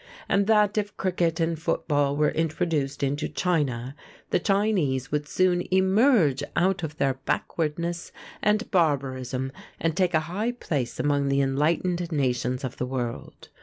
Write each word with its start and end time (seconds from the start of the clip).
And 0.27 0.47
that 0.47 0.79
if 0.79 0.97
cricket 0.97 1.39
and 1.39 1.61
football 1.61 2.17
were 2.17 2.31
introduced 2.31 3.03
into 3.03 3.29
China, 3.29 3.95
the 4.31 4.39
Chinese 4.39 5.11
would 5.11 5.27
soon 5.27 5.61
emerge 5.71 6.41
out 6.55 6.81
of 6.81 6.97
their 6.97 7.13
backwardness 7.25 8.11
and 8.41 8.71
barbarism 8.71 9.51
and 9.79 9.95
take 9.95 10.15
a 10.15 10.21
high 10.21 10.53
place 10.53 10.99
among 10.99 11.27
the 11.27 11.41
enlightened 11.41 12.11
nations 12.11 12.63
of 12.63 12.77
the 12.77 12.87
world. 12.87 13.49